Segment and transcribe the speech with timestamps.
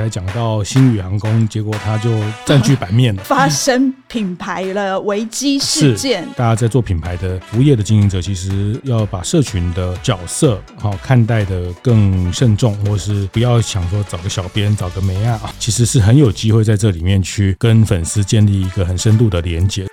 [0.00, 2.10] 才讲到星宇航空，结果它就
[2.46, 6.26] 占据版面了，发生品牌了危机事件。
[6.36, 19.86] 大家在做品牌的服务业的经营者，其实要把社群的角色好看待的更慎重，或是不要想说找个小编、找个媒啊，其实是很有机会在这里面去跟粉丝建立一个很深度的连接。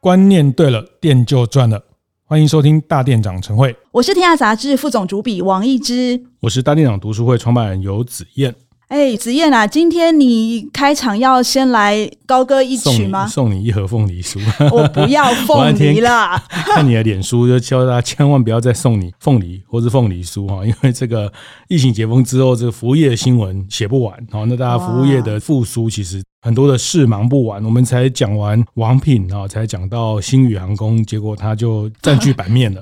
[0.00, 1.89] 观念对了，店就赚了。
[2.30, 8.54] 欢迎收听大店长晨会，我是天下杂志副总主笔王一之，我是大店长读书会创办人游子燕。
[8.86, 13.26] 哎，子燕啊，今天你开场要先来高歌一曲吗？
[13.26, 14.38] 送你，一盒凤梨酥，
[14.70, 16.40] 我不要凤梨了。
[16.48, 21.32] 看你的脸书，就教大家千万不要再送你凤梨或是凤梨酥哈， 因为这个
[21.66, 24.14] 疫情解封之后，这个服务业的新闻写不完。
[24.30, 26.22] 好，那大家服务业的复苏其实。
[26.42, 32.80] 很多的事忙不完，我们才讲完王品啊，才讲到星宇航空，结果它就占据版面了，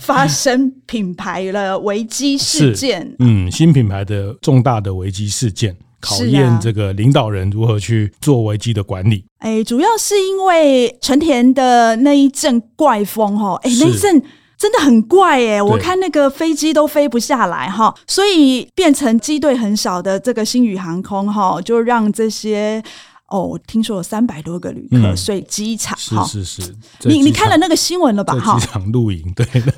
[0.00, 3.14] 发生品牌了危机事件。
[3.20, 9.24] 嗯，新品牌的重大的危机事件，考验这个领导人如何去做危机的管理。
[9.38, 14.20] 哎，主要是因为成田的那一阵怪风哈，哎，那一阵。
[14.58, 22.82] 真的很怪耶，我看那个飞机都飞不下来哈，所以变成机队很少的这个星宇航空哈，就让这些。
[23.28, 28.34] 哦，我听说有三百多个旅客睡机场，嗯，是是是，你你看了那个新闻了吧？
[28.40, 29.70] 哈，机场露营，对的，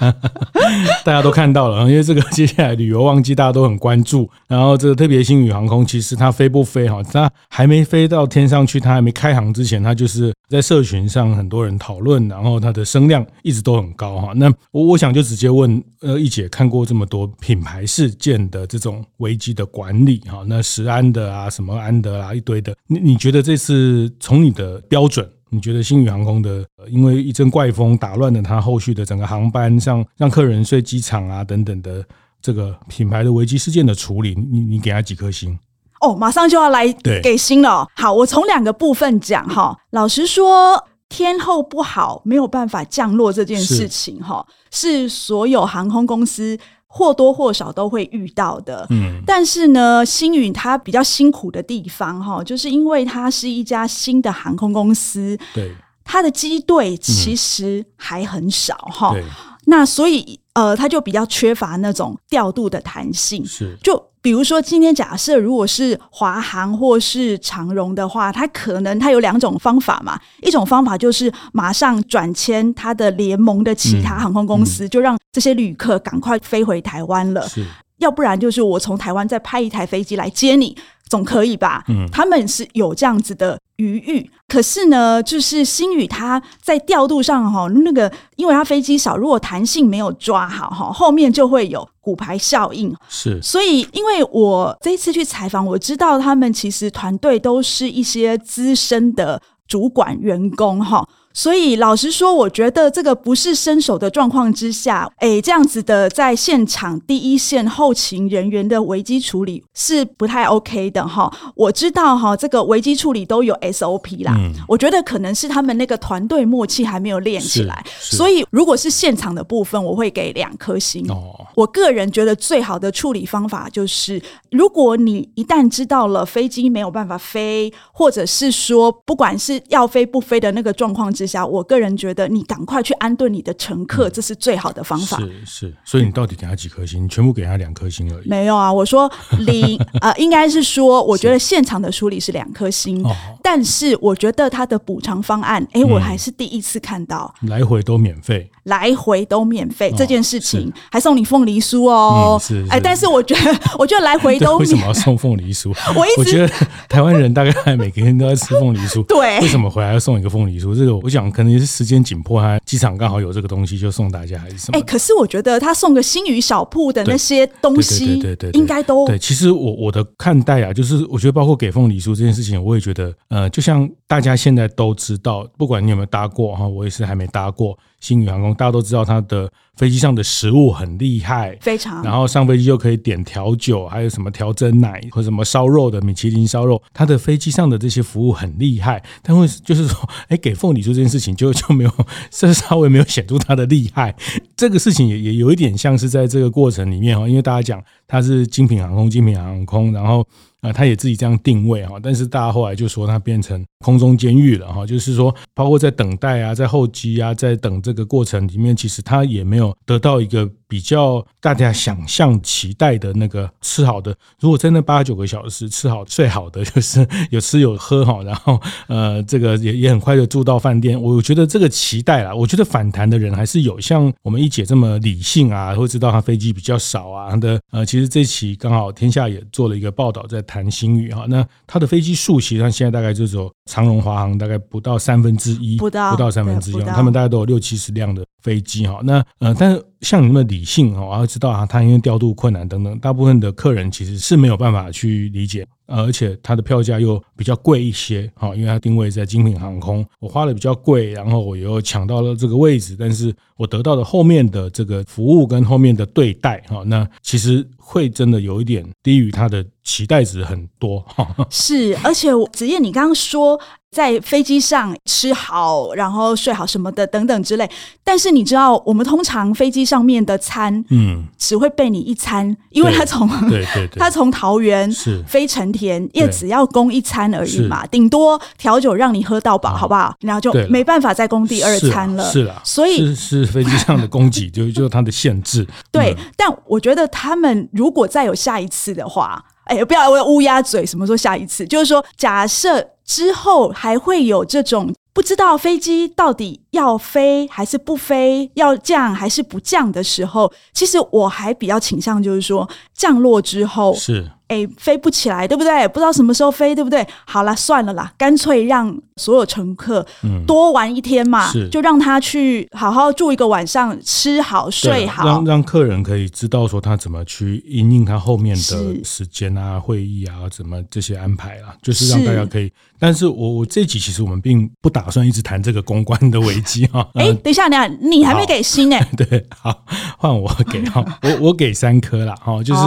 [1.05, 4.31] 大家都看到了，因为这个 接下来旅游旺季，大家都很关注。
[4.47, 7.03] 然后这个特别星宇航空，其实它飞不飞哈？
[7.03, 14.33] 它还没飞到天上去，它还没开航之前，它就是在社群上很多人讨论，然后它的声量一直都很高哈。
[14.37, 23.39] 那我我想就直接问，呃，一姐看过这么多品牌事件的这种危机的管理哈，那石安的啊，什么安德啊，一堆的，你你觉得？
[23.42, 32.04] 这次从你的标准，你觉得星宇航空的，因为一阵怪风打乱了它后续的整个航班像，让客人睡机场啊等等的
[32.41, 35.59] 这个品牌的危机事件的处理，你你给他几颗星？
[36.00, 36.91] 哦，马上就要来
[37.22, 37.87] 给星了。
[37.94, 39.76] 好，我从两个部分讲哈。
[39.91, 46.59] 老实说，天候不好，没有办法降落这件事情哈，是所有航空公司。
[46.93, 55.73] 或多或少都会遇到的，嗯，但是呢，星宇它比较辛苦的地方哈，就是因为它是一家新的航空公司，对，
[56.05, 59.23] 它的机队其实还很少哈，对，
[59.70, 64.10] 那所以呃，它就比较缺乏那种调度的弹性，是就。
[64.22, 70.20] 比如说，今天假设如果是华航或是长荣的话，它可能它有两种方法嘛。
[70.42, 77.48] 一种方法就是马上转签它的联盟的其他航空公司，就让这些旅客赶快飞回台湾了。
[77.48, 77.64] 是，
[77.97, 80.76] 要不然就是我从台湾再派一台飞机来接你。
[81.09, 81.82] 总可以吧？
[81.88, 92.93] 嗯，他们是有这样子的余裕，可是呢，就是星宇他在调度上哈，那个因为他飞机少，如果弹性没有抓好哈，后面就会有骨牌效应。
[93.09, 101.09] 是，所以因为我这一次去采访，我知道他们其实团队都是一些资深的主管员工哈。
[101.32, 111.32] 所以老实说，我觉得这个不是伸手的状况之下，哎，这样子的在现场第一线后勤人员的危机处理是不太 OK 的哈。
[111.54, 114.34] 我知道哈，这个危机处理都有 SOP 啦。
[114.36, 117.84] 嗯，我觉得可能是他们那个团队默契还没有练起来。
[118.00, 121.04] 所以如果是现场的部分，我会给两颗星。
[121.08, 124.20] 哦，我个人觉得最好的处理方法就是，
[124.50, 135.19] 如果你一旦知道了飞机没有办法飞，或者是说不管是要飞不飞的那个状况之下，我个人觉得你赶快去安顿你的乘客，这是最好的方法。
[135.19, 137.04] 是是，所以你到底给他几颗星？
[137.04, 138.26] 你全部给他两颗星而已。
[138.26, 139.10] 没有啊，我说
[139.41, 143.04] 零 呃，应该是说，我觉得现场的处理是两颗星，
[143.42, 152.41] 但是我觉得他的补偿方案，哎，我还是第一次看到，来回都免费，来回都免费这件事情，还送你凤梨酥哦。
[152.41, 155.70] 是，哎，但是我觉得，我觉得来回都为什么要送凤梨酥？
[155.94, 156.48] 我一直觉得
[156.88, 160.74] 台湾人大概每个人都在吃凤梨酥， 对，为什么回来要送一个凤梨酥？
[160.74, 161.09] 这个我。
[161.10, 164.78] 我想可能也是时间紧迫，他机场刚好有这个东西，就送大家还是什么？
[164.78, 169.18] 哎，可是我觉得他送个星宇小铺的那些东西，对对对对，应该都对。
[169.18, 177.77] 其实我我的看待啊，就是我觉得包括给凤梨酥这件事情，我也觉得，呃，就像大家现在都知道，不管你有没有搭过哈，我也是还没搭过。
[178.00, 182.02] 星宇航空，大家都知道它的飞机上的食物很厉害，非常。
[182.02, 189.02] 然后上飞机就可以点调酒，还有什么调真奶或什么烧肉的米其林烧肉，它的飞机上的这些服务很厉害。
[189.22, 191.92] 但会就是说，哎，给凤梨酥这件事情就就没有，
[192.30, 194.14] 这稍微没有显出它的厉害。
[194.56, 200.26] 这个事情也也有一点像是在这个过程里面哈，因为大家讲它是精品航空，精品航空，然后
[200.60, 214.15] 啊，他也自己这样定位哈，但是大家后来就说他变成空中监狱了哈，就是说，包括在等待啊，在候机啊，在等这个过程里面，其实他也没有得到一个比较大家想象期待的那个吃好的。
[214.39, 221.01] 如果真的八九个小时吃好睡好的，就是有吃有喝哈，然后呃，这个也也很快就住到饭店。
[221.01, 227.61] 我觉得这个期待啦，我觉得反弹的人还是有，像我们一姐这么理性啊，会知道他飞机比较少啊的。
[227.72, 239.01] 呃，其实这期刚好天下也做了一个报道，在谈新宇哈，那他的飞机数其实上现在大概就只有长荣、华航大概不到三分之一，不到不到三分之一，他们大概都有六七十辆的飞机哈。
[239.03, 245.66] 那呃，但是像你那么理性哈，我要知道啊，他因为调度困难等等，大部分的客人其实是没有办法去理解。
[245.92, 261.26] 而且它的票价又比较贵一些，哈，因为它定位在精品航空，我花的比较贵，然后我又抢到了这个位置，但是我得到的后面的这个服务跟后面的对待，哈，那其实会真的有一点低于他的期待值很多，哈。
[261.50, 263.61] 是，而且子燕，你刚刚说。
[263.90, 267.69] 在飞机上吃好，然后睡好什么的等等之类。
[268.04, 280.14] 但是你知道，我们通常飞机上面的餐，嗯，只会备你一餐，因为他从对对他从桃园是飞成田，也只要供一餐而已嘛，顶多调酒让你喝到饱，好不好？
[280.21, 282.31] 然后就没办法再供第二餐了。
[282.31, 285.66] 是啦，所以是是飞机上的供给， 就就它的限制。
[285.90, 291.66] 对，但我觉得他们如果再有下一次的话，哎，不要我乌鸦嘴，什么时候下一次？
[291.66, 292.87] 就是说，假设。
[293.11, 304.30] 之后还会有这种不知道飞机到底要飞还是不飞，要降还是不降的时候，其实我还比较倾向就是说，降落之后是。
[304.50, 305.87] 哎，飞不起来，对不对？
[305.87, 307.07] 不知道什么时候飞，对不对？
[307.25, 310.04] 好了，算了啦，干脆让所有乘客
[310.45, 322.73] 多玩一天嘛，嗯、就让他去好好住一个晚上，吃好睡好，让让客人可以知道说他怎么去因应他后面的时间啊、会议啊，怎么这些安排啊，就是让大家可以。
[323.00, 327.00] 是但是我我这集其实我们并不打算一直谈这个公关的危机哈。
[327.14, 329.08] 哎、呃，等一下，等一下，你还没给星哎？
[329.16, 329.85] 对，好，
[330.18, 332.80] 换我给哈，我我给三颗啦哈，就是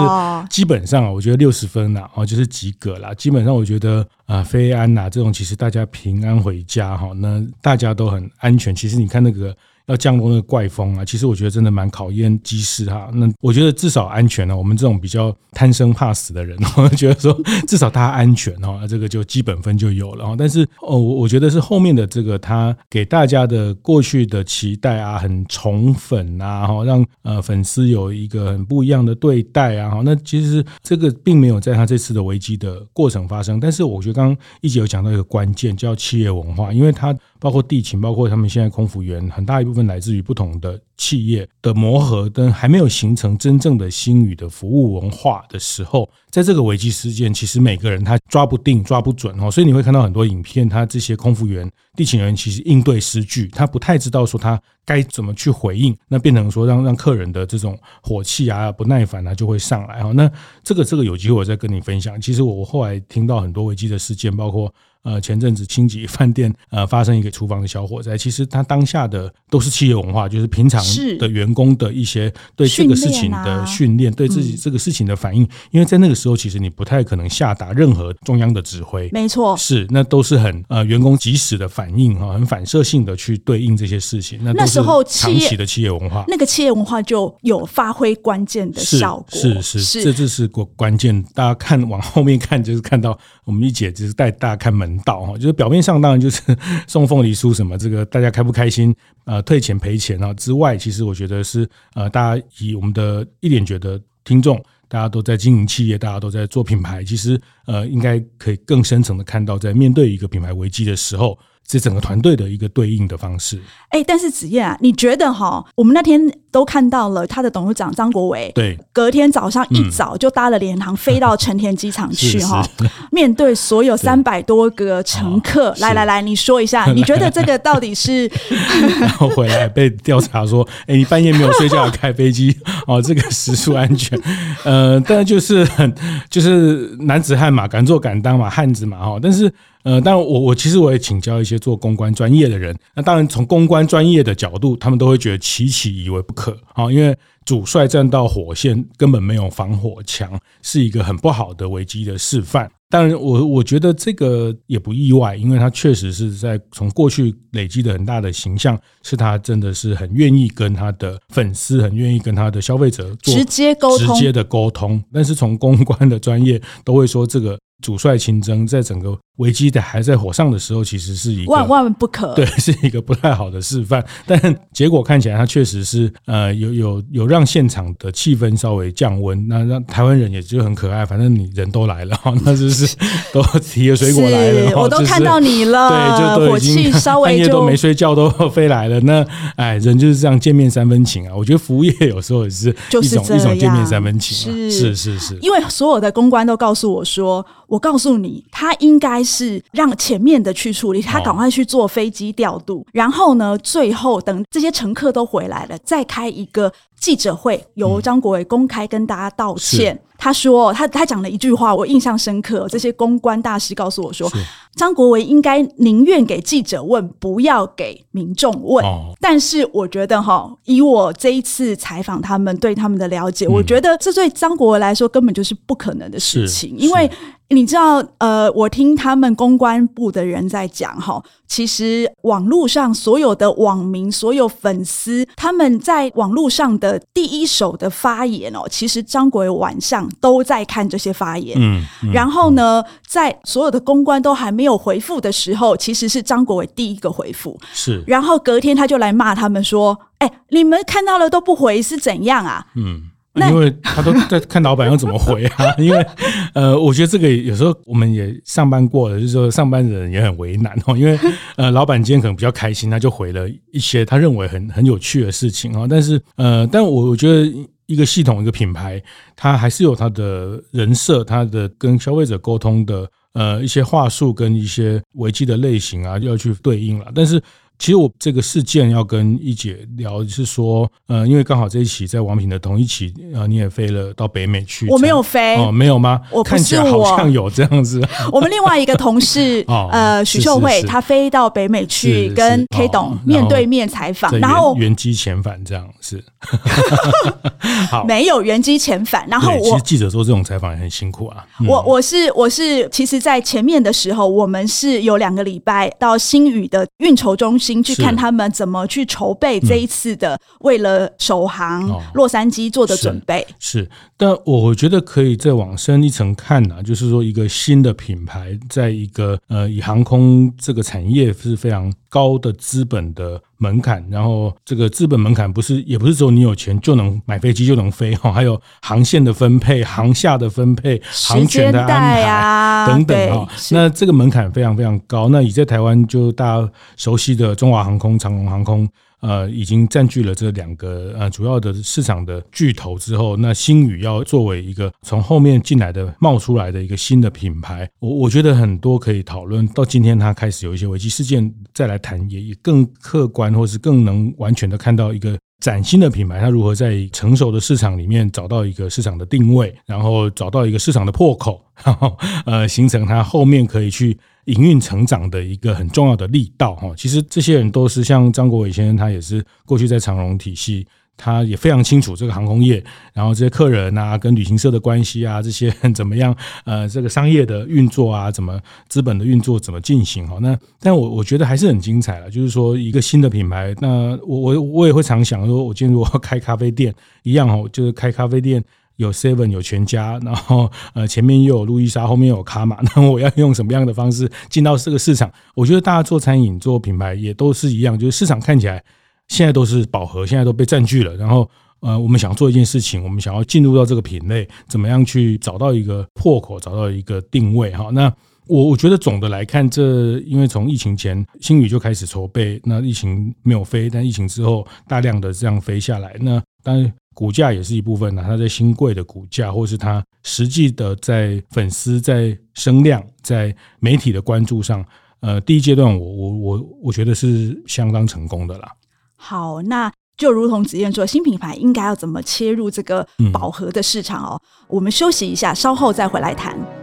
[0.49, 1.53] 基本上我觉得六。
[1.53, 3.13] 十分啦哦，就是及格啦。
[3.13, 8.75] 基本上我觉得啊，飞安呐这种，其实大家平安回家哈，那大家都很安全。
[8.75, 9.55] 其实你看那个。
[9.87, 13.09] 要降落那个怪风啊，其实我觉得真的蛮考验机师哈。
[13.13, 17.37] 那我觉得至少安全呢，我们这种比较贪生怕死的人，我 觉得说
[17.67, 20.35] 至少他安全哈，这个就基本分就有了。
[20.37, 30.01] 但是哦，我我觉得是后面的这个他给大家的过去的期待啊，很宠粉啊，哈，让呃粉丝有一个很不一样的对待啊，哈。
[30.05, 33.59] 那其实这个并没有在他这次的危机的过程发生。
[33.59, 37.13] 但是我觉得刚刚一直有讲到一个关键，叫企业文化，因为他。
[37.39, 60.11] 包括地勤，包括他们现在空服员，很大一部分来自于不同的企业的磨合，跟还没有形成真正的星宇的服务文化的时候，在这个危机事件，其实每个人他抓不定、抓不准哦，所以你会看到很多影片，他这些空服员、地勤人其实应对失据，他不太知道说他该怎么去回应，那变成说让让客人的这种火气啊、不耐烦啊就会上来哈。
[60.11, 60.29] 那
[60.63, 62.19] 这个这个有机会我再跟你分享。
[62.21, 64.73] 其实我后来听到很多危机的事件，包括。
[65.03, 70.81] 呃，前阵子清吉饭店呃发生一个厨房的小火灾，其实他当下的都是企业文化，就是平常
[71.19, 84.39] 的员工的一些对这个事情的训练，对自己这个事情的反应，因为在那个时候其实你不太可能下达任何中央的指挥，没错，是那都是很呃员工及时的反应哈，很反射性的去对应这些事情。
[84.41, 91.21] 那那时候长期的企业文化，那个企业文化就有发挥关键的效果，是是是，这就是关关键。
[91.33, 96.41] 大家看往后面看，就是看到我们一姐就是带大家看门道哈，就是表面上当然就是
[96.87, 98.95] 送凤梨酥什么，这个大家开不开心？
[99.25, 111.37] 呃，退钱赔钱啊之外，其实我觉得是呃，大家以我们的一点觉得听众，大家都在经营企业，大家都在做品牌，其实呃，应该可以更深层的看到，在面对一个品牌危机的时候。
[111.65, 113.57] 这整个团队的一个对应的方式。
[113.91, 115.65] 哎，但是子燕啊，你觉得哈？
[115.77, 116.19] 我们那天
[116.53, 122.63] 都看到了他的董事长张国伟，对，隔天早上一早就搭了联航飞到成田机场去哈，
[123.11, 128.29] 面对所有三百多个乘客，来来来，你说一下， 你觉得这个到底是？
[129.01, 132.55] 然后回来被调查说，哎，你半夜没有睡觉开飞机
[132.85, 134.19] 哦，这个食宿安全，
[134.63, 135.91] 呃，但就是很
[136.29, 139.51] 就是男子汉嘛，敢做敢当嘛，汉子嘛哈，但是。
[139.83, 146.42] 呃，但我我其实我也请教一些做公关专业的人，那当然从公关专业的角度，他们都会觉得奇奇以为不可
[146.73, 152.69] 啊，因为主帅站到火线根本没有防火墙，是一个很不好的危机的示范。
[152.89, 165.03] 当然，我我觉得这个也不意外，因为他确实是在从过去累积的很大的形象，是他真的是很愿意跟他的粉丝，很愿意跟他的消费者做直接沟通，直接的沟通。
[165.11, 167.57] 但是从公关的专业都会说这个。
[167.83, 174.03] 主帅亲征，在整个危机的还在火上的时候，其实是一个万万不可，对， 是一个不太好的示范。
[174.25, 174.39] 但
[174.71, 179.45] 结果看起来，他确实是呃，有有有让现场的气氛稍微降温。
[179.49, 182.95] 那让台湾人也就很可爱，反正你人都来了， 那就是
[183.33, 188.97] 都提着水果来了， 我都看到你了，对，就都已经半夜都没睡觉都飞来了。
[189.01, 189.25] 那
[189.57, 191.35] 哎，人就是这样，见面三分情啊。
[191.35, 197.45] 我觉得服务业有时候也是一种一种见面三分情，是是是是，因为所有的公关都告诉我说。
[197.73, 206.71] 我告诉你，他应该是让前面的去处理，他赶快去坐飞机调度，然后呢，最后等这些乘客都回来了，再开一个
[207.03, 209.93] 记者会，由张国伟公开跟大家道歉。
[209.93, 212.65] 嗯他说：“他他讲了一句话，我印象深刻。
[212.69, 214.31] 这些公关大师告诉我说，
[214.73, 218.85] 张国伟应该宁愿给记者问，不要给民众问。
[218.85, 227.11] 哦、但是我觉得哈，以我这一次采访他们对他们的了解，嗯、我觉得这对张国伟来说根本就是不可能的事情，因为。”
[227.49, 253.12] 你知道，呃，我听他们公关部的人在讲哈，其实网络上所有的网民、所有粉丝，他们在网络上的第一手的发言哦，其实张国伟晚上都在看这些发言，嗯，嗯，然后呢，在所有的公关都还没有回复的时候，其实是张国伟第一个回复，是，然后隔天他就来骂他们说：“哎，你们看到了都不回是怎样啊？”嗯。
[253.35, 256.05] 因为他都在看老板要怎么回啊，因为
[256.53, 260.95] 呃，我觉得这个有时候我们也上班过了，就是说上班的人也很为难哦。
[260.95, 261.17] 因为
[261.55, 265.87] 呃，老板今天可能比较开心，他就回了一些他认为很很有趣的事情啊。
[265.89, 267.51] 但是呃，但我我觉得
[267.87, 269.01] 一个系统一个品牌，
[269.35, 277.07] 它还是有它的人设，它的跟消费者沟通的呃一些话术跟一些危机的类型啊，要去对应了。
[277.15, 277.41] 但是。
[277.79, 284.87] 其实我这个事件要跟一姐聊，是说，呃，因为刚好这一期在王品的同一期，呃，你也飞了到北美去。
[284.87, 286.21] 我没有飞哦，没有吗？
[286.31, 288.01] 我看起来好像有这样子。
[288.31, 296.23] 我们另外一个同事， 呃，许秀慧，她飞到北美去跟 K 董面对面采访，然后原机遣返这样是。
[297.89, 299.25] 好，没有原机遣返。
[299.27, 301.45] 然后我其实记者做这种采访也很辛苦啊。
[301.67, 307.62] 我我是我是，其实，在前面的时候，我们是有两个礼拜到新宇的运筹中心。
[307.83, 313.45] 去看他们怎么去筹备这一次的为了首航洛杉矶做的准备。
[313.47, 335.29] 嗯、是，是，但我觉得可以再往深一层看呢、啊，就是说一个新的品牌，在一个呃以航空这个产业是非常高的资本的门槛，然后这个资本门槛不是也不是说你有钱就能买飞机就能飞哈，还有航线的分配、航下的分配、航权的安排啊等等哈，那这个门槛非常非常高。
[335.29, 338.87] 那以在台湾就大家熟悉的中华航空、长荣航空。
[339.23, 349.65] 呃，已经占据了这两个呃主要的市场的巨头之后，那星宇要作为一个从后面进来的冒出来的一个新的品牌，我我觉得很多可以讨论。
[349.69, 364.17] 到今天，它开始有一些危机事件，再来谈也也更客观，或是更能完全的看到一个崭新的品牌，它如何在成熟的市场里面找到一个市场的定位，然后找到一个市场的破口，然后呃形成它后面可以去。
[364.45, 370.85] 营运成长的一个很重要的力道哈，其实这些人都是像张国伟先生，他也是过去在长荣体系，
[371.15, 372.83] 他也非常清楚这个航空业，
[373.13, 376.35] 然后这些客人啊，跟旅行社的关系啊，这些怎么样？
[376.65, 378.59] 呃，这个商业的运作啊，怎么
[378.89, 380.37] 资本的运作怎么进行哈？
[380.41, 388.63] 那但我我觉得还是很精彩了，就是说一个新的品牌，那我我我也会常想说，我今天如果开咖啡店一样哈，就是开咖啡店。
[388.97, 395.31] 有 Seven 有全家，然后呃前面又有路易莎，后面又有卡玛， 那我要用什么样的方式进到这个市场？
[395.55, 398.83] 我觉得大家做餐饮做品牌也都是一样，就是市场看起来
[399.29, 401.15] 现在都是饱和，现在都被占据了。
[401.15, 407.71] 然后呃我们想做一件事情，我们想要进入到这个品类，怎么样去找到一个破口，找到一个定位？
[407.71, 408.13] 哈，那
[408.47, 416.93] 我我觉得总的来看，这因为从疫情前星宇就开始筹备，那疫情没有飞，但疫情之后大量的这样飞下来，那当然。
[417.13, 424.83] 股价也是一部分呢，它在新贵的股价，或是它实际的在粉丝、在声量、在媒体的关注上，
[425.21, 428.71] 呃，第一阶段我我我我觉得是相当成功的啦。
[429.15, 434.41] 好，那就如同子燕说，新品牌应该要怎么切入这个饱和的市场哦？
[434.43, 436.82] 嗯、我们休息一下，稍后再回来谈。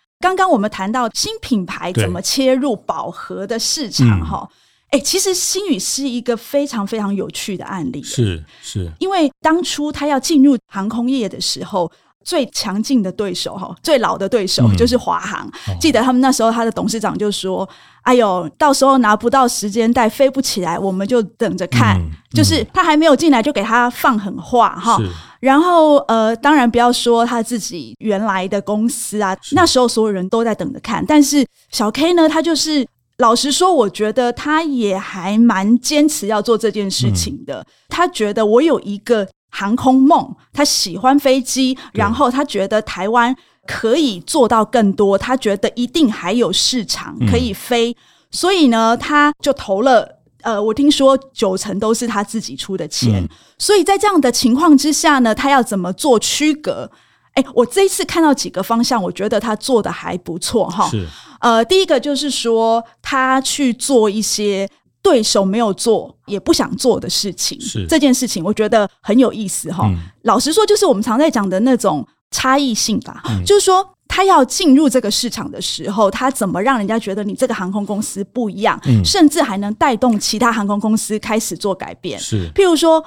[0.21, 4.47] 刚刚我们谈到新品牌怎么切入饱和的市场哈，
[4.91, 11.91] 哎、嗯，其实新宇是一个非常非常有趣的案例，是是，因为当初他要进入航空业的时候，
[12.23, 15.49] 最强劲的对手哈，最老的对手就是华航。
[15.67, 17.67] 嗯、记得他们那时候他的董事长就说
[18.03, 21.97] ：“哎呦，到时候拿不到时间带，飞不起来，我们就等着看。
[21.99, 24.97] 嗯”就是他还没有进来就给他放狠话哈。
[25.39, 31.03] 然后，呃，当然不要说他自己原来的公司啊，那时候所有人都在等着看。
[31.05, 32.87] 但是小 K 呢，他就是
[33.17, 37.59] 老实说，我觉得他也还蛮坚持要做这件事情的。
[37.59, 43.35] 嗯、他觉得我有一个航空梦，他喜欢飞机，然后他觉得台湾
[43.67, 47.95] 可以做到更多，他觉得一定还有市场可以飞，嗯、
[48.31, 50.17] 所以呢，他就投了。
[50.43, 53.29] 呃，我听说九成都是他自己出的钱，嗯、
[53.59, 56.89] 所以在这样的情况之下呢，他要怎么做区隔？
[57.33, 60.89] 哎，我这一次看到几个方向，我觉得他做的还不错哈。
[60.89, 61.05] 是，
[61.41, 64.67] 呃，第一个就是说，他去做一些
[65.01, 69.85] 对手没有做也不想做的事情，是这件事情，我觉得很有意思哈。
[69.87, 73.87] 嗯、老实说，就是我们常在讲的那种差异性吧，嗯、就是说。
[74.13, 82.19] 他要进入这个市场的时候，他怎么让人家觉得你这个航空公司不一样，嗯、甚至还能带动其他航空公司开始做改变？
[82.19, 83.01] 是，譬如说。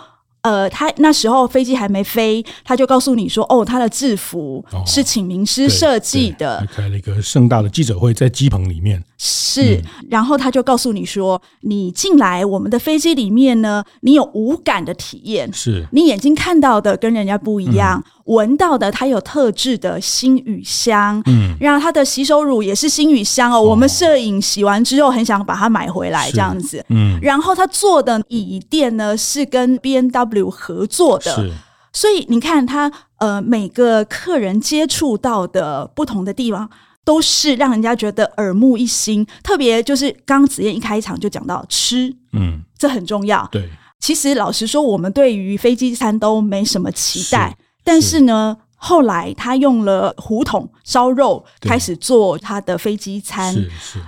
[0.44, 6.58] 呃，他那时候飞机还没飞，他就告诉你说：“哦，他的制服是请名师设计的。
[6.58, 9.02] 哦”开了一个盛大的记者会在机棚里面。
[9.16, 23.56] 是，嗯、然后他就告诉你说：“你进来我们的飞机里面呢，你有无感的体验，是你眼睛看到的跟人家不一样，闻、嗯、到的它有特制的星宇香，嗯，然后它的洗手乳也是星宇香哦。
[23.56, 30.44] 哦我们摄影洗完之后很想把它买回来这样子，嗯，然后他做的椅垫呢是跟 B N W。
[30.54, 31.52] 合作的，是
[31.92, 36.68] 所以你看他呃，每个客人接触到的不同的地方，
[37.04, 39.26] 都是让人家觉得耳目一新。
[39.42, 43.48] 特别就是刚刚子燕一开场就讲到吃，嗯，这很重要。
[43.50, 48.56] 对，其实老实说，我们对于飞机餐都没什么期待，是但是呢。
[48.76, 53.56] 后来他用了胡同烧肉开始做他的飞机餐，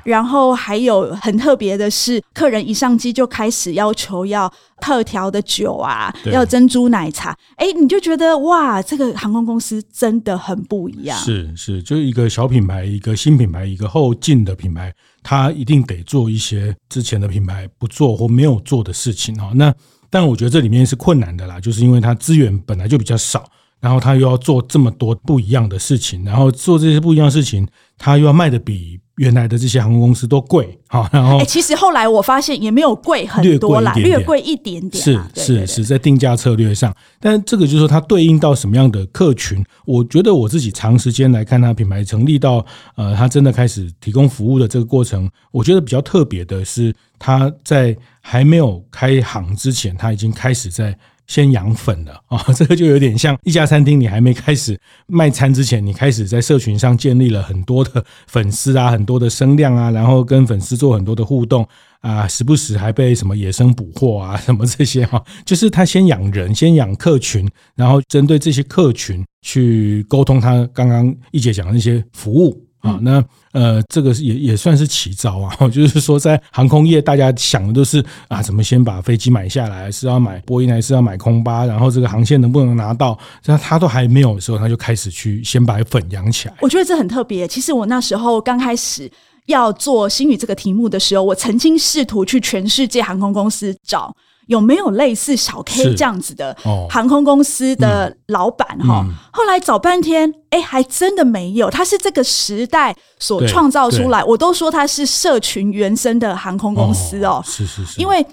[0.04, 11.18] 然后还有很特别的是，客人一上机就开始要求要特调的酒啊，要珍珠奶茶，哎，你就觉得哇，这个航空公司真的很不一样。
[11.20, 19.52] 是是，就是一个小品牌，一个新品牌，一个后进的品牌，他一定得做一些之前的品牌不做或没有做的事情哈。
[19.54, 19.72] 那
[20.10, 23.50] 但我觉得这里面是困难的啦，就是因为它资源本来就比较少。
[23.80, 27.66] 然后他又要做这么多不一样的事情，然后做这些不一样的事情，
[27.98, 39.64] 他又要卖的比原来的这些航空公司都贵， 好，然后、欸、其实后来我发现也没有贵很多啦，略贵一点点，是是是在定价策略上，但这个就是说它对应到什么样的客群？
[39.84, 42.64] 我觉得我自己长时间来看它品牌成立到
[42.96, 50.98] 呃，它真的开始提供服务的这个过程，我觉得比较特别的是，它在还没有开行之前，它已经开始在。
[51.26, 61.66] 先养粉了啊， 这个就有点像一家餐厅，你还没开始卖餐之前，你开始在社群上建立了很多的粉丝啊，很多的声量啊，然后跟粉丝做很多的互动
[62.00, 72.65] 啊，时不时还被什么野生捕获啊，什么这些哈， 就是他先养人，先养客群，然后针对这些客群去沟通他刚刚一姐讲的那些服务。
[72.86, 86.54] 啊，那呃，这个也也算是奇招啊， 就是说，在航空业，大家想的都是啊，怎么先把飞机买下来，是要买波音还是要买空巴，然后这个航线能不能拿到，那他都还没有的时候，他就开始去先把粉养起来。
[86.60, 87.48] 我觉得这很特别。
[87.48, 89.10] 其实我那时候刚开始
[89.46, 94.14] 要做星宇这个题目的时候，我曾经试图去全世界航空公司找。
[94.46, 96.56] 有没有类似小 K 这样子的
[96.88, 99.00] 航空公司的老板哈？
[99.00, 101.70] 哦嗯、后来找半天，哎，还真的没有。
[101.70, 107.42] 他是这个时代所创造出来，我都说他是社群原生的航空公司哦。
[107.44, 108.00] 是是是。
[108.00, 108.24] 因为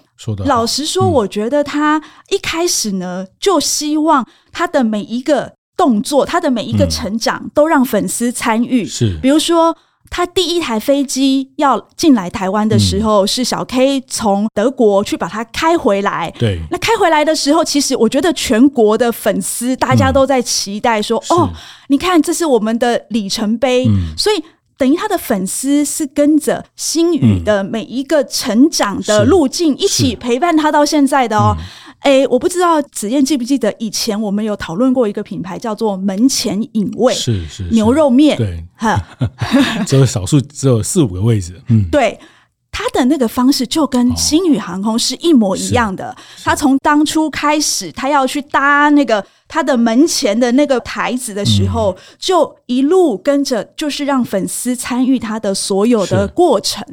[0.45, 8.85] 老实说，我觉得他一开始呢，就希望他的每一个动作，他的每一个成长，都让粉丝参与。
[8.85, 9.75] 是，比如说。
[10.15, 16.31] 他第一台飞机要进来台湾的时候，是小 K 从德国去把它开回来。
[16.37, 21.49] 对，那开回来的时候，其实我觉得全国的粉丝大家都在期待说：“哦，
[21.87, 24.43] 你看，这是我们的里程碑。”所以
[24.77, 31.57] 等于他的粉丝是跟着星宇的每一个成长的路径一起陪伴他到现在的哦。
[32.03, 39.01] 哎，我不知道子燕记不记得以前我们有讨论过一个品牌叫做门前隐味，是是牛肉面，对，哈，
[39.87, 42.19] 只有少数只有四五个位置，嗯，对。
[42.75, 46.17] 他的那个方式就跟星宇航空是一模一样的。
[46.43, 56.83] 他从当初开始，他要去搭那个他的门前的那个台子的时候，就一路跟着，就是让粉丝参与他的所有的过程。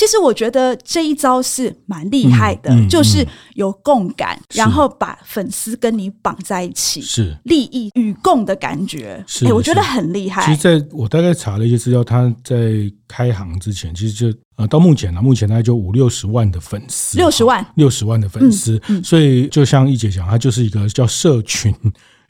[0.00, 9.22] 其实我觉得这一招是蛮厉害的，嗯嗯嗯、就是有共感，然后把粉丝跟你绑在一起，是利益与共的感觉。
[9.26, 10.46] 是、欸，我觉得很厉害。
[10.46, 18.80] 其实，在我大概查了一些资料，他在开行之前，其实就呃到目前呢，目前大概就五六十万的粉丝，六十万，六十万的粉丝。
[19.04, 21.74] 所以，就像一姐讲，它就是一个叫社群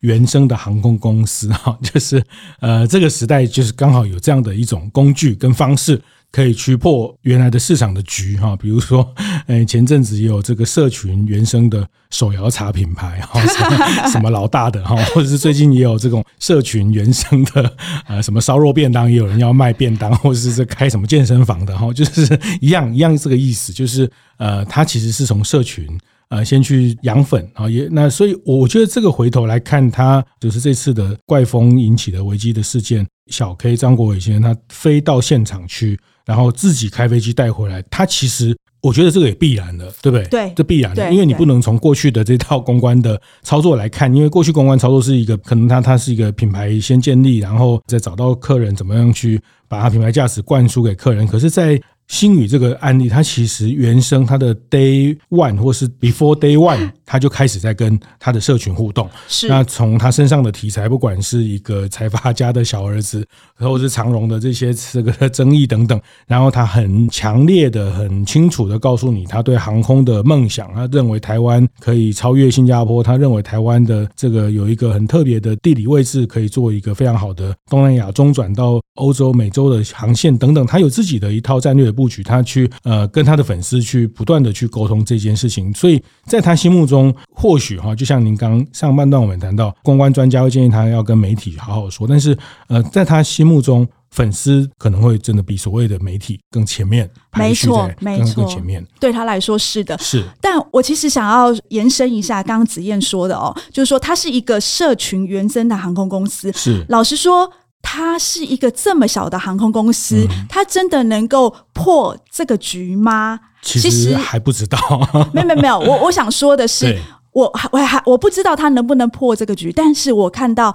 [0.00, 2.20] 原生的航空公司哈， 就是
[2.58, 6.02] 呃这个时代就是刚好有这样的一种工具跟方式。
[6.32, 9.14] 可以去破原来的市场的局哈，比如说，
[9.48, 13.40] 诶， 前阵子也有这个社群原生的手摇茶品牌哈，
[14.08, 25.84] 什么老大的哈，或者是最近也有这种社群原生的呃， 什么烧肉便当，也有人要卖便当，或者是在开什么健身房的哈，就是一样一样这个意思，就是呃，它其实是从社群
[26.28, 35.98] 呃先去养粉啊，也那所以我觉得这个回头来看，他就是这次的怪风引起的危机的事件，小 K 张国伟先生他飞到现场去。
[36.24, 40.26] 然后自己开飞机带回来，他其实我觉得这个也必然的，对不对？
[40.28, 51.26] 对，这必然的，因为你不能从过去的这套公关的操作来看，因为过去公关操作是一个可能它它是一个品牌先建立，然后再找到客人怎么样去把它品牌价值灌输给客人。
[51.26, 59.08] 可是，在星宇这个案例，它其实原生它的 day one 或是 before day one，它就开始在跟他的社群互动。
[59.28, 59.46] 是。
[59.48, 63.26] 那从他身上的题材，不管是一个财阀家的小儿子，
[63.58, 81.90] 或者是长荣的这些这个争议等等，然后他很强烈的、很清楚的告诉你，他对航空的梦想，他认为台湾可以超越新加坡，他认为台湾的这个有一个很特别的地理位置，可以做一个非常好的东南亚中转到欧洲、美洲的航线等等，他有自己的一套战略。
[81.90, 86.99] 布局，他去呃跟他的粉丝去不断的去沟通这件事情，所以在他心目中，
[87.32, 92.36] 或许哈，就像您刚上半段我们谈到，公关专家会建议他要跟媒体好好说，但是
[92.68, 100.24] 呃，在他心目中，粉丝可能会真的比所谓的媒体更前面，没错，没错，更前面，对他来说是的，是。
[100.40, 106.84] 但我其实想要延伸一下刚刚子燕说的哦，就是说它是一个社群原生的航空公司，是。
[106.88, 107.50] 老实说。
[107.82, 113.40] 它是一个这么小的航空公司，它、嗯、真的能够破这个局吗？
[113.62, 114.78] 其实还不知道。
[115.32, 116.98] 没有没有没有，我我想说的是，
[117.32, 120.74] 我还我还我不知道他能不能破这个局，但是我看到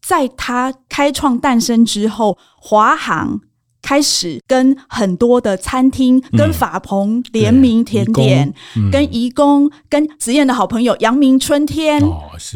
[0.00, 3.40] 在他开创诞生之后，华航。
[3.82, 8.54] 开始跟很多的餐厅、跟法鹏联名甜点，
[8.90, 12.02] 跟颐宫、跟子燕的好朋友阳明春天，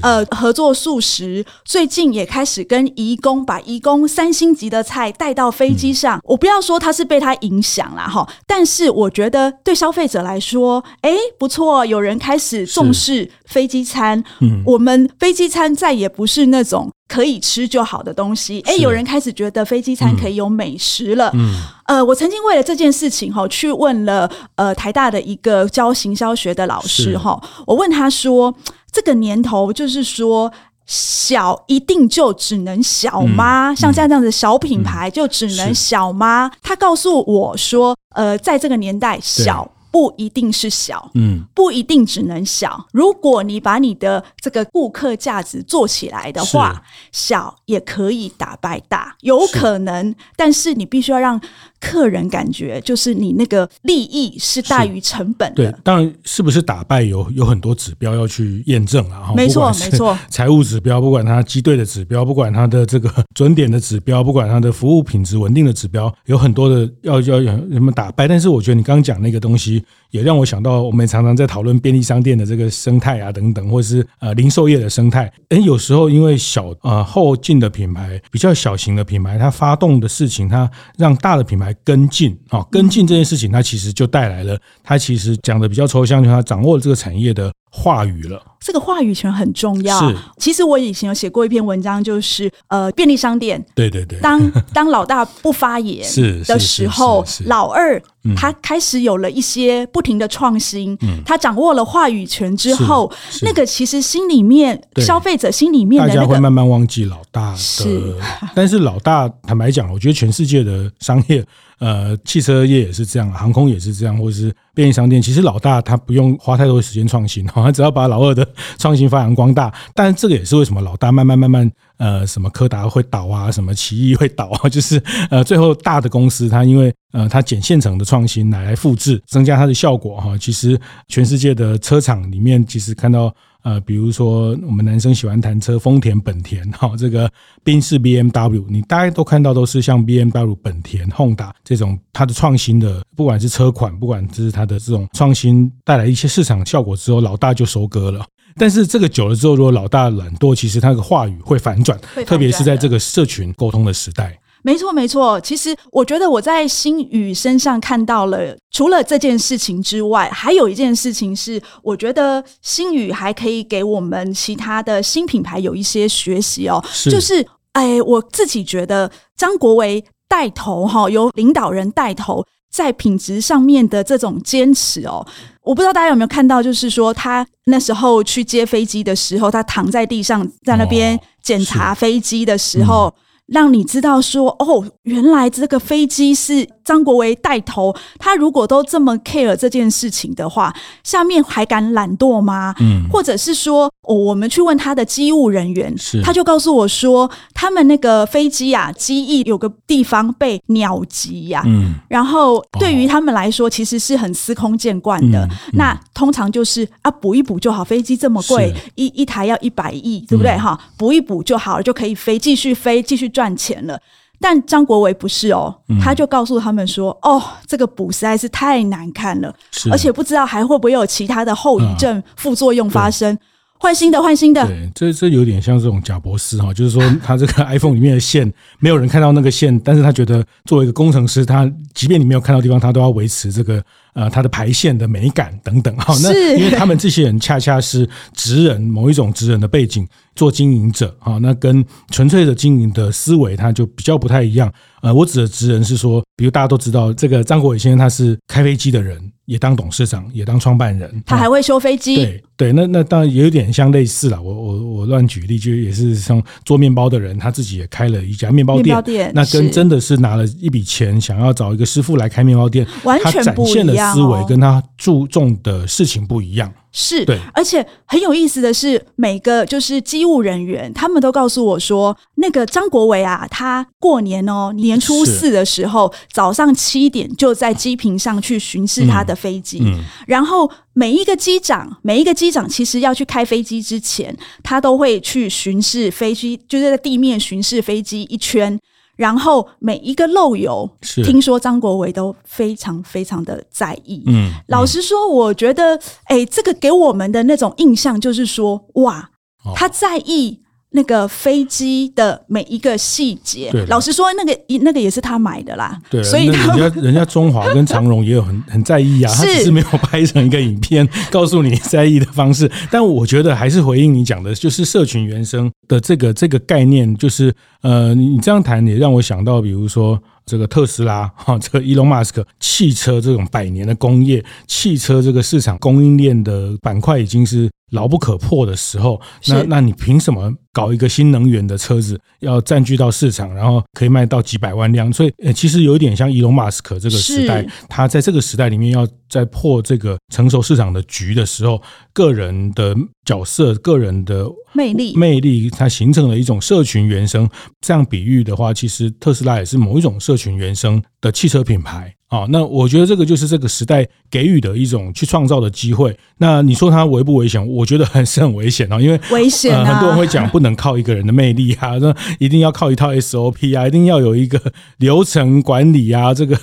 [0.03, 1.45] 呃，合作素食。
[1.65, 6.21] 最近也开始跟怡工把怡工三星级的菜带到飞机上。
[6.25, 14.23] 我不要说他是被他影响了哈，但是我觉得对消费者来说，哎，不错，有人开始重视飞机餐。
[14.65, 16.91] 我们飞机餐再也不是那种。
[17.09, 21.31] 可以吃就好的东西，哎，有人开始觉得飞机餐可以有美食了。
[21.35, 21.55] 嗯，
[21.87, 28.55] 呃，我曾经为了这件事情哈，去问了呃台大的一个教行销学的老师哈，我问他说，
[28.91, 30.53] 这个年头就是说
[30.87, 33.71] 小一定就只能小吗？
[33.71, 36.51] 嗯、像这样这样的小品牌就只能小吗？
[36.61, 39.71] 他告诉我说，呃，在这个年代小。
[39.97, 42.87] 不一定是小，嗯，不一定只能小。
[42.93, 46.83] 如果你把你的这个顾客价值做起来的话，
[47.13, 50.15] 小也可以打败大，有可能。
[50.37, 51.41] 但是你必须要让
[51.87, 55.71] 客人感觉，就是你那个利益是大于成本的。
[55.71, 59.33] 对，当然是不是打败有有很多指标要去验证啊。
[59.37, 60.19] 没错，没错。
[60.29, 68.27] 财务指标，不管它机队的指标，不管它的这个准点的指标，不管它的服务品质稳定的指标，有很多的要要有什么打败。
[68.27, 69.85] 但是我觉得你刚刚讲那个东西。
[70.13, 75.31] 也让我想到，我们常常在讨论便利商店的这个生态啊，等等，或者是呃零售业的生态。
[75.51, 87.53] 哎，有时候因为小呃后进的品牌，比较小型的品牌，它发动的事情，它让大的品牌跟进啊，跟进这件事情，它其实就带来了，它其实讲的比较抽象，就是它掌握了这个产业的。
[87.69, 89.99] 话语了，这个话语权很重要。
[90.01, 94.41] 是，其实我以前有写过一篇文章，就是呃，便利商店，对对对，当
[94.73, 95.99] 当老大不发言
[96.45, 98.03] 的时候，老二
[98.35, 103.13] 他开始有了一些不停的创新，他掌握了话语权之后，
[103.43, 108.17] 那个其实心里面消费者心里面的、那个、大家会慢慢忘记老大的，是
[108.55, 111.45] 但是老大坦白讲，我觉得全世界的商业。
[111.79, 119.71] 呃，汽车业也是这样，航空也是这样，或者是便利商店，其实老大他不用花太多的时间创新，他 只要把老二的创新发扬光大。
[119.95, 130.37] 但是这个也是为什么老大慢慢慢慢，呃，什么柯达会倒啊，什么奇异会倒啊， 就是呃，最后大的公司它因为呃它捡现成的创新来来复制，增加它的效果哈。
[130.39, 130.79] 其实
[131.09, 133.35] 全世界的车厂里面，其实看到。
[133.63, 137.29] 呃，比如说我们男生喜欢谈车，丰田、本田，哈， 这个
[137.65, 148.25] 宾士、BMW，你大概都看到都是像 BMW、本田、Honda 这种它的创新的，不管是车款，不管是它的这种创新带来一些市场效果之后，老大就收割了。
[148.59, 154.39] 但是这个久了之后，如果老大懒惰，其实他的话语会反转，特别是在这个社群沟通的时代。
[154.63, 155.41] 没错，没错。
[155.41, 166.85] 其实我觉得我在新宇身上看到了，除了这件事情之外，还有一件事情是，我觉得新宇还可以给我们其他的新品牌有一些学习哦。
[166.91, 175.25] 是就是，哎，我自己觉得张国维带头哈，由领导人带头在品质上面的这种坚持哦，
[175.67, 183.13] 我不知道大家有没有看到，就是说他那时候去接飞机的时候，他躺在地上在那边检查飞机的时候。
[183.47, 187.95] 让你知道说哦，原来这个飞机是张国维带头。
[188.19, 192.75] 他如果都这么 care 这件事情的话，下面还敢懒惰吗？
[192.81, 205.45] 嗯，或者是说，哦，我们去问他的机务人员，是他就告诉我说，他们那个飞机啊，机翼有个地方被鸟击呀，嗯，然后对于他们来说，其实是很司空见惯的。
[205.45, 207.85] 嗯嗯、那通常就是啊，补一补就好。
[207.85, 210.57] 飞机这么贵，一一台要一百亿，对不对？
[210.57, 213.27] 哈、嗯，补一补就好了，就可以飞，继续飞，继续。
[213.37, 214.01] 赚钱了，
[214.41, 219.55] 但张国维不是哦，他就告诉他们说：“哦，这个补实在是太难看了，
[219.91, 223.37] 而且不知道还会不会有其他的后遗症、副作用发生。
[223.79, 233.83] 换新的，换新的。”对，这这有点像这种贾博士哈，就是说 他这个 iPhone 里面的线没有人看到那个线，但是他觉得作为一个工程师，他即便你没有看到地方，他都要维持这个。
[234.17, 244.73] 呃，它的排线的美感等等，哈，那因为他们这些人恰恰是职人，某一种职人的背景做经营者，啊，那跟纯粹的经营的思维，它就比较不太一样。
[245.03, 252.17] 呃，我指的职人是说，比如大家都知道，这个张国伟先生他是开飞机的人，也当董事长，也当创办人，他还会修飞机。
[252.17, 254.41] 对对，那那当然也有点像类似了。
[254.41, 258.85] 我我我乱举例，就也是像做面包的人，他自己也开了一家面包店。
[258.87, 264.15] 面包店，那跟真的是拿了一笔钱，想要找一个师傅来开面包店，完全不一样。
[264.15, 288.79] 思维跟他注重的事情不一样，是对，而且很有意思的是，每个就是机务人员，他们都告诉我说，那个张国伟啊，他过年哦，年初四的时候，早上七点就在机坪上去巡视他的飞机，嗯嗯、然后每一个机长，每一个机长其实要去开飞机之前，他都会去巡视飞机，就是在地面巡视飞机一圈。
[289.17, 294.23] 然后每一个漏油，是听说张国伟都非常非常的在意。
[294.27, 299.31] 嗯，老实说，我觉得，哎，这个给我们的那种印象就是说，哇，
[299.75, 300.61] 他在意。
[300.97, 306.01] 那个飞机的每一个细节，对老实说，那个一那个也是他买的啦。
[306.11, 312.71] 对，所以他人家 人家中华跟长荣也有很 很在意啊，他只是没有拍成一个影片告诉你在意的方式。
[312.91, 327.69] 但我觉得还是回应你讲的，就是社群原生的这个这个概念，就是呃，你这样谈也让我想到，比如说这个特斯拉 哈，这个伊隆马斯克汽车这种百年的工业，汽车这个市场供应链的板块已经是。
[327.97, 335.13] 牢不可破的时候，那那你凭什么搞一个新能源的车子要占据到市场，然后可以卖到几百万辆？
[335.13, 341.83] 所以，呃，其实有一点像伊隆马斯克这个时代，他在这个时代里面要在破这个成熟市场的局的时候，
[342.13, 347.49] 个人的角色、个人的魅力、魅力，它形成了一种社群原生。
[347.81, 352.16] 这样比喻的话，其实特斯拉也是某一种社群原生的汽车品牌。
[352.29, 356.17] 啊，那我觉得这个就是这个时代给予的一种去创造的机会。
[356.39, 357.65] 那你说它危不危险？
[357.67, 364.61] 我觉得还是很危险啊，因为危险啊，很多人会讲不能靠一个人的魅力啊，那一定要靠一套 SOP 啊，一定要有一个
[364.99, 366.35] 流程管理啊。
[366.35, 366.59] 这个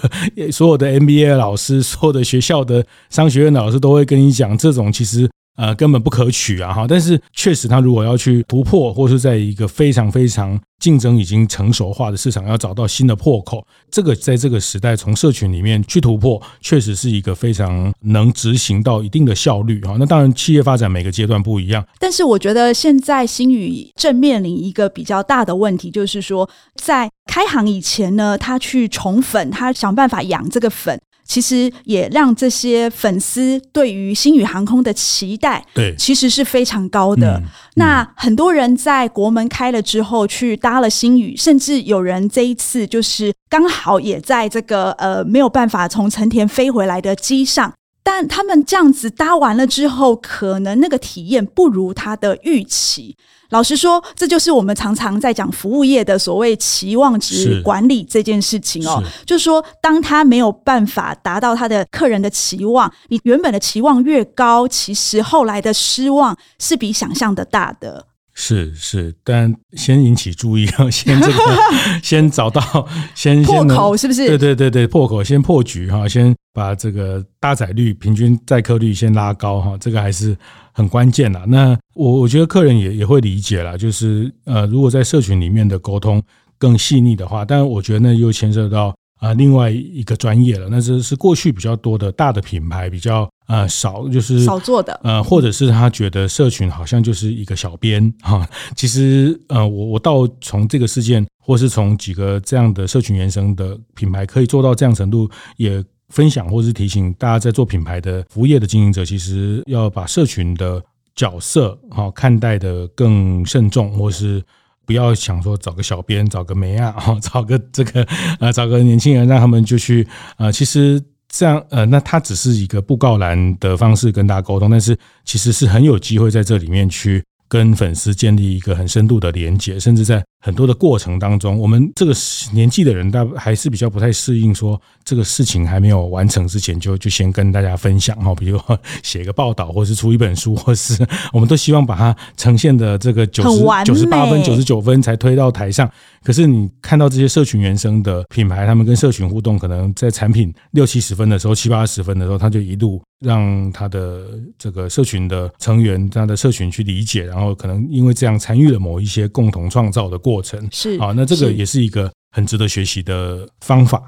[0.51, 5.29] 所有的 MBA 老师、所有的学校的商学院的老师都会跟你讲，这种其实。
[5.55, 6.73] 呃，根本不可取啊！
[6.73, 19.95] 哈，但是确实，他如果要去突破，或是在一个非常非常竞争已经成熟化的市场，要找到新的破口，这个在这个时代从社群里面去突破，确实是一个非常能执行到一定的效率啊。
[19.99, 30.99] 那当然，企业发展每个阶段不一样，但是我觉得现在星宇正面临一个比较大的问题，就是说在开行以前呢，他去宠粉，他想办法养这个粉。
[31.25, 37.41] 其实也让这些粉丝对于星宇航空的期待，对，其实是非常高的。
[37.75, 47.73] 那很多人在国门开了之后去搭了星宇，甚至有人这一次就是刚好也在这个呃没有办法从成田飞回来的机上，
[48.03, 53.15] 但他们这样子搭完了之后，可能那个体验不如他的预期。
[53.49, 59.01] 老实说，这就是我们常常在讲服务业的所谓期望值管理这件事情哦。
[59.27, 68.07] 就是说，当他没有办法达到他的客人的期望，你原本的期望越高，其实后来的失望是比想象的大的。
[68.35, 71.33] 是是，但先引起注意，先这个，
[72.01, 74.27] 先找到，先破口是不是？
[74.27, 80.35] 对对对对，破口先破局哈，先把这个搭载率、平均载客率先拉高哈，这个还是
[80.71, 81.39] 很关键的。
[81.45, 86.21] 那我我觉得客人也也会理解啦，就是呃，如果在社群里面的沟通
[86.57, 88.87] 更细腻的话，但我觉得那又牵涉到
[89.19, 93.29] 啊、呃、另外一个专业了，那这是过去比较多的大的品牌比较。
[93.45, 98.47] 呃，少就是少做的，呃，或者是他觉得社群好像就是一个小编哈。
[98.75, 110.81] 其实，呃，我我倒从这个事件，或是从几个这样的社群原生的品牌可以做到这样程度，也分享或是提醒大家，在做品牌的服务业的经营者，其实要把社群的
[111.13, 114.41] 角色哈看待的更慎重，或是
[114.85, 118.07] 不要想说找个小编、找个媒啊，找个这个
[118.39, 121.03] 呃找个年轻人让他们就去呃，其实。
[121.35, 130.23] 这样，呃，那他只是一个布告栏的方式跟大家沟通，但是其实是很有机会在这里面去跟粉丝建立一个很深度的连接，甚至在。
[130.45, 132.13] 很多的过程当中，我们这个
[132.51, 138.59] 年纪的人，大还是比较不太适应，说这个事情还没有完成之前就，就就先跟大家分享哈，比如
[139.01, 145.89] 写一个报道，或是出一本书，或是我们都希望把它呈现的这个九十九十八分、九十九分才推到台上。
[146.23, 160.33] 可是你看到这些社群原生的品牌，他们跟社群互动，可能在产品六七十分的时候，七八十分的时候，他就一路让他的这个社群的成员，他的社群去理解，然后可能因为这样参与了某一些共同创造的过。
[160.33, 164.01] 过程是啊，那这个也是一个很值得学习的方法。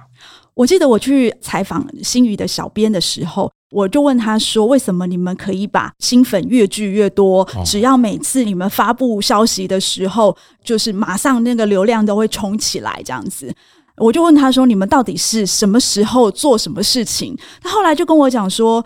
[0.56, 7.48] 我记得我去采访新宇的小编的时候，我就问他说：“为什么你们可以把新粉越聚越多？
[7.66, 13.54] 只要每次你们发布消息的时候，就是马上那个流量都会冲起来这样子？”
[13.98, 18.84] 我就问他说：“你们到底是什么时候做什么事情？”他后来就跟我讲说。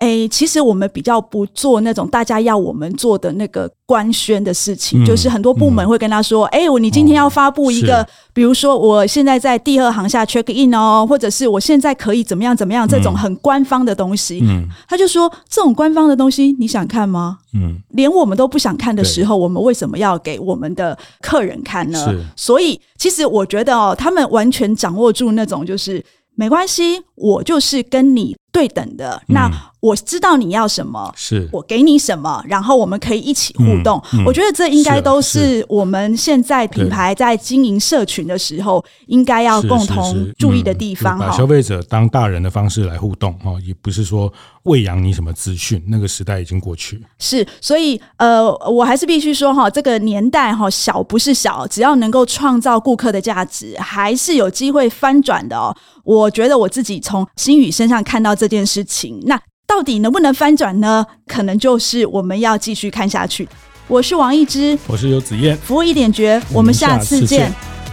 [0.00, 14.40] 哎，其实我们比较不做那种大家要我们做的那个官宣的事情，嗯、就是很多部门会跟他说：“哎、嗯，我你今天要发布一个，哦、比如说我现在在第二行下 check in 哦，或者是我现在可以怎么样怎么样，这种很官方的东西。
[14.42, 17.40] 嗯”他就说：“这种官方的东西你想看吗？
[17.52, 21.98] 嗯，连我们都不想看的时候，我们为什么要给我们的客人看呢？
[22.34, 26.02] 所以，其实我觉得哦，他们完全掌握住那种就是
[26.34, 28.34] 没关系，我就是跟你。
[28.52, 29.48] 对等的，那
[29.80, 34.00] 我知道你要什么，是我给你什么，然后我们可以一起互动。
[34.12, 41.18] 嗯嗯、我觉得这应该都是我们现在品牌在经营社群的时候应该要共同注意的地方。
[41.18, 44.32] 把消费者当大人的方式来互动哈，也不是说
[44.64, 47.02] 喂养你什么资讯，那个时代已经过去。
[47.18, 55.74] 是，所以呃，我还是必须说哈，这个年代哈，小不是小，只要能够创造顾客的价值，还是有机会翻转的哦。
[56.04, 59.40] 我觉得我自己从新宇身上看到这件事情，那
[59.70, 61.06] 到底能不能翻转呢？
[61.28, 63.48] 可能就是我们要继续看下去。
[63.86, 67.52] 我是王一之，我是游子燕，服务一点绝，我们下次见。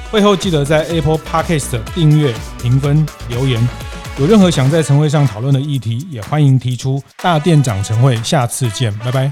[0.10, 3.62] 会后记得在 Apple Podcast 订阅、评分、留言。
[4.18, 7.00] 有任何想在晨会上讨论的议题，也欢迎提出。
[7.22, 9.32] 大店长晨会，下次见，拜拜。